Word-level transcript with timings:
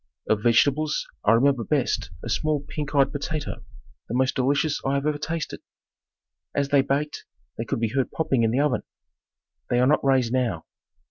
Of 0.27 0.41
vegetables 0.41 1.05
I 1.25 1.33
remember 1.33 1.63
best 1.63 2.09
a 2.23 2.29
small 2.29 2.65
pink 2.67 2.95
eyed 2.95 3.11
potato, 3.11 3.63
the 4.09 4.15
most 4.15 4.33
delicious 4.35 4.81
I 4.83 4.95
have 4.95 5.05
ever 5.05 5.19
tasted. 5.19 5.59
As 6.55 6.69
they 6.69 6.81
baked, 6.81 7.23
they 7.55 7.65
could 7.65 7.79
be 7.79 7.89
heard 7.93 8.09
popping 8.11 8.41
in 8.41 8.49
the 8.49 8.61
oven. 8.61 8.81
They 9.69 9.77
are 9.79 9.85
not 9.85 10.03
raised 10.03 10.33
now. 10.33 10.65